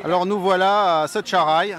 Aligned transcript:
Alors 0.00 0.26
nous 0.26 0.40
voilà 0.40 1.02
à 1.02 1.08
Socharai. 1.08 1.76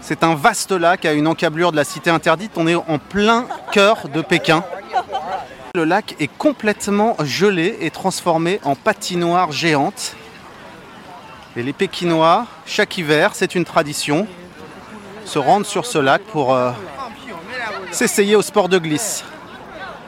C'est 0.00 0.24
un 0.24 0.34
vaste 0.34 0.72
lac 0.72 1.04
à 1.04 1.12
une 1.12 1.26
encablure 1.28 1.70
de 1.70 1.76
la 1.76 1.84
cité 1.84 2.10
interdite. 2.10 2.52
On 2.56 2.66
est 2.66 2.74
en 2.74 2.98
plein 2.98 3.46
cœur 3.72 4.08
de 4.12 4.20
Pékin. 4.20 4.64
Le 5.74 5.84
lac 5.84 6.16
est 6.18 6.30
complètement 6.36 7.16
gelé 7.22 7.78
et 7.80 7.90
transformé 7.90 8.60
en 8.64 8.74
patinoire 8.74 9.52
géante. 9.52 10.16
Et 11.56 11.62
les 11.62 11.72
Pékinois, 11.72 12.46
chaque 12.66 12.98
hiver, 12.98 13.30
c'est 13.34 13.54
une 13.54 13.64
tradition, 13.64 14.26
se 15.24 15.38
rendent 15.38 15.66
sur 15.66 15.86
ce 15.86 15.98
lac 15.98 16.20
pour 16.22 16.52
euh, 16.52 16.72
s'essayer 17.92 18.34
au 18.34 18.42
sport 18.42 18.68
de 18.68 18.78
glisse. 18.78 19.24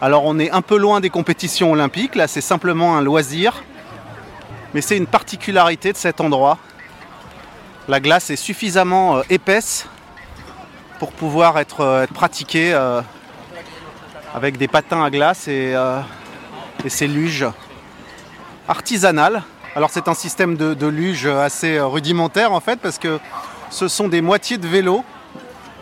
Alors 0.02 0.24
on 0.24 0.38
est 0.38 0.50
un 0.50 0.60
peu 0.60 0.76
loin 0.76 1.00
des 1.00 1.08
compétitions 1.08 1.70
olympiques, 1.72 2.16
là 2.16 2.26
c'est 2.26 2.40
simplement 2.40 2.96
un 2.96 3.00
loisir, 3.00 3.62
mais 4.74 4.80
c'est 4.80 4.96
une 4.96 5.06
particularité 5.06 5.92
de 5.92 5.96
cet 5.96 6.20
endroit. 6.20 6.58
La 7.88 8.00
glace 8.00 8.30
est 8.30 8.36
suffisamment 8.36 9.18
euh, 9.18 9.22
épaisse 9.30 9.86
pour 10.98 11.12
pouvoir 11.12 11.58
être, 11.58 11.80
euh, 11.80 12.06
pratiquée 12.06 12.74
avec 14.34 14.58
des 14.58 14.68
patins 14.68 15.02
à 15.02 15.10
glace 15.10 15.48
et, 15.48 15.74
ces 16.88 17.08
luges 17.08 17.46
artisanales. 18.68 19.42
Alors 19.74 19.90
c'est 19.90 20.08
un 20.08 20.14
système 20.14 20.56
de, 20.56 20.72
de, 20.74 20.86
luge 20.86 21.26
assez 21.26 21.80
rudimentaire 21.80 22.52
en 22.52 22.60
fait 22.60 22.78
parce 22.80 22.98
que 22.98 23.18
ce 23.70 23.88
sont 23.88 24.08
des 24.08 24.20
moitiés 24.20 24.58
de 24.58 24.68
vélo 24.68 25.04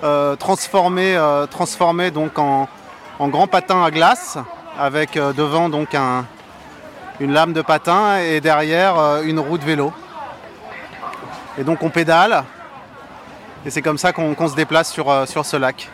euh, 0.04 0.36
transformés, 0.36 1.16
euh, 1.16 1.46
transformés, 1.46 2.10
donc 2.10 2.38
en, 2.38 2.68
en 3.18 3.28
grands 3.28 3.46
patins 3.46 3.82
à 3.82 3.90
glace 3.90 4.36
avec 4.78 5.16
euh, 5.16 5.32
devant 5.32 5.70
donc 5.70 5.94
un, 5.94 6.26
une 7.20 7.32
lame 7.32 7.52
de 7.52 7.62
patin 7.62 8.18
et 8.18 8.40
derrière 8.40 8.98
euh, 8.98 9.22
une 9.22 9.38
roue 9.38 9.58
de 9.58 9.64
vélo. 9.64 9.92
Et 11.58 11.64
donc 11.64 11.82
on 11.82 11.90
pédale 11.90 12.44
et 13.66 13.70
c'est 13.70 13.82
comme 13.82 13.98
ça 13.98 14.12
qu'on 14.12 14.48
se 14.48 14.54
déplace 14.54 14.92
sur, 14.92 15.10
euh, 15.10 15.24
sur 15.26 15.46
ce 15.46 15.56
lac. 15.56 15.88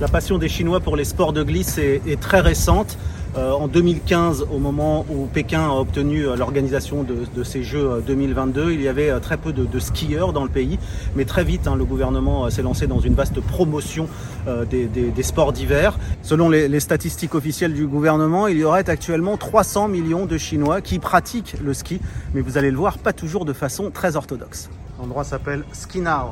La 0.00 0.08
passion 0.08 0.38
des 0.38 0.48
Chinois 0.48 0.80
pour 0.80 0.96
les 0.96 1.04
sports 1.04 1.32
de 1.32 1.44
glisse 1.44 1.78
est, 1.78 2.20
très 2.20 2.40
récente. 2.40 2.98
Euh, 3.36 3.52
en 3.52 3.68
2015, 3.68 4.46
au 4.52 4.58
moment 4.58 5.04
où 5.08 5.26
Pékin 5.26 5.68
a 5.68 5.72
obtenu 5.72 6.26
euh, 6.26 6.36
l'organisation 6.36 7.04
de, 7.04 7.44
ces 7.44 7.62
Jeux 7.62 7.90
euh, 7.90 8.00
2022, 8.00 8.72
il 8.72 8.80
y 8.80 8.88
avait 8.88 9.10
euh, 9.10 9.18
très 9.18 9.36
peu 9.36 9.52
de, 9.52 9.78
skieurs 9.78 10.32
dans 10.32 10.42
le 10.42 10.50
pays, 10.50 10.78
mais 11.14 11.24
très 11.24 11.42
vite, 11.42 11.66
hein, 11.66 11.74
le 11.76 11.84
gouvernement 11.84 12.50
s'est 12.50 12.62
lancé 12.62 12.86
dans 12.86 13.00
une 13.00 13.14
vaste 13.14 13.40
promotion 13.40 14.08
euh, 14.46 14.64
des, 14.64 15.22
sports 15.22 15.52
d'hiver. 15.52 15.98
Selon 16.22 16.48
les, 16.48 16.68
les, 16.68 16.80
statistiques 16.80 17.34
officielles 17.34 17.72
du 17.72 17.86
gouvernement, 17.86 18.48
il 18.48 18.58
y 18.58 18.64
aurait 18.64 18.88
actuellement 18.88 19.36
300 19.36 19.88
millions 19.88 20.26
de 20.26 20.38
Chinois 20.38 20.80
qui 20.80 20.98
pratiquent 20.98 21.56
le 21.62 21.72
ski, 21.72 22.00
mais 22.34 22.40
vous 22.40 22.58
allez 22.58 22.70
le 22.70 22.76
voir, 22.76 22.98
pas 22.98 23.12
toujours 23.12 23.44
de 23.44 23.52
façon 23.52 23.90
très 23.92 24.16
orthodoxe. 24.16 24.70
L'endroit 24.98 25.24
s'appelle 25.24 25.64
Skinao. 25.72 26.30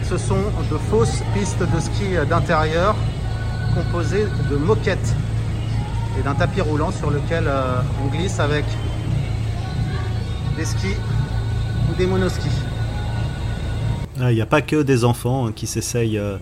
Fait, 0.00 0.04
ce 0.04 0.18
sont 0.18 0.42
de 0.72 0.76
fausses 0.90 1.22
pistes 1.34 1.62
de 1.62 1.80
ski 1.80 2.16
d'intérieur 2.28 2.96
composées 3.74 4.26
de 4.50 4.56
moquettes 4.56 5.14
et 6.18 6.22
d'un 6.22 6.34
tapis 6.34 6.60
roulant 6.60 6.90
sur 6.90 7.10
lequel 7.10 7.44
euh, 7.46 7.80
on 8.02 8.08
glisse 8.08 8.40
avec 8.40 8.64
des 10.56 10.64
skis 10.64 10.96
ou 11.90 11.94
des 11.94 12.06
monoskis. 12.06 12.58
Ah, 14.20 14.32
il 14.32 14.34
n'y 14.34 14.40
a 14.40 14.46
pas 14.46 14.62
que 14.62 14.82
des 14.82 15.04
enfants 15.04 15.46
hein, 15.46 15.52
qui 15.54 15.66
s'essayent 15.66 16.18
euh, 16.18 16.38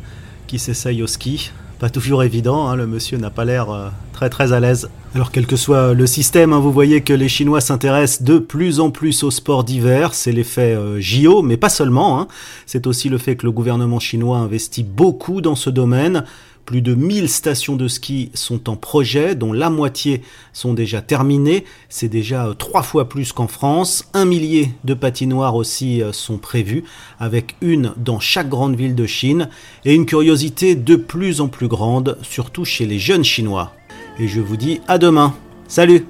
qui 0.47 0.59
s'essayent 0.59 1.03
au 1.03 1.07
ski. 1.07 1.53
Pas 1.79 1.91
toujours 1.91 2.23
évident, 2.23 2.69
hein, 2.69 2.77
le 2.77 2.87
monsieur 2.87 3.19
n'a 3.19 3.31
pas 3.31 3.45
l'air 3.45 3.71
euh, 3.71 3.89
très 4.29 4.53
à 4.53 4.61
l'aise. 4.61 4.89
Alors 5.15 5.31
quel 5.31 5.47
que 5.47 5.57
soit 5.57 5.95
le 5.95 6.07
système, 6.07 6.53
hein, 6.53 6.59
vous 6.59 6.73
voyez 6.73 7.03
que 7.03 7.13
les 7.13 7.29
Chinois 7.29 7.61
s'intéressent 7.61 8.23
de 8.23 8.39
plus 8.39 8.81
en 8.81 8.91
plus 8.91 9.23
au 9.23 9.31
sport 9.31 9.65
d'hiver, 9.65 10.15
c'est 10.15 10.33
l'effet 10.33 10.75
euh, 10.75 11.01
JO, 11.01 11.43
mais 11.43 11.57
pas 11.57 11.69
seulement, 11.69 12.21
hein. 12.21 12.29
c'est 12.67 12.87
aussi 12.87 13.09
le 13.09 13.19
fait 13.19 13.37
que 13.37 13.47
le 13.47 13.53
gouvernement 13.53 14.01
chinois 14.01 14.39
investit 14.39 14.85
beaucoup 14.85 15.41
dans 15.41 15.55
ce 15.55 15.71
domaine. 15.71 16.25
Plus 16.65 16.81
de 16.81 16.95
1000 16.95 17.29
stations 17.29 17.75
de 17.75 17.89
ski 17.89 18.31
sont 18.35 18.71
en 18.71 18.77
projet, 18.77 19.35
dont 19.35 19.53
la 19.53 19.69
moitié 19.69 20.23
sont 20.53 20.75
déjà 20.75 21.03
terminées. 21.03 21.65
C'est 21.89 22.09
déjà 22.09 22.47
euh, 22.47 22.55
trois 22.55 22.83
fois 22.83 23.09
plus 23.09 23.33
qu'en 23.33 23.49
France. 23.49 24.09
Un 24.15 24.25
millier 24.25 24.71
de 24.85 24.95
patinoires 24.95 25.57
aussi 25.57 26.03
euh, 26.03 26.13
sont 26.13 26.39
prévues, 26.39 26.85
avec 27.19 27.57
une 27.63 27.93
dans 27.97 28.21
chaque 28.21 28.49
grande 28.49 28.77
ville 28.77 28.95
de 28.95 29.07
Chine. 29.07 29.49
Et 29.85 29.95
une 29.95 30.07
curiosité 30.07 30.77
de 30.77 30.95
plus 30.95 31.41
en 31.41 31.49
plus 31.49 31.69
grande, 31.69 32.17
surtout 32.23 32.65
chez 32.65 32.87
les 32.87 33.01
jeunes 33.01 33.25
Chinois. 33.25 33.73
Et 34.23 34.29
je 34.29 34.41
vous 34.41 34.57
dis 34.57 34.81
à 34.87 34.99
demain. 34.99 35.35
Salut 35.67 36.07